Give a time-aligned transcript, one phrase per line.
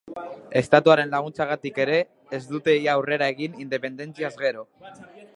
[0.59, 1.99] Estatuaren laguntzagatik ere,
[2.37, 4.65] ez dute ia aurrera egin independentziaz gero.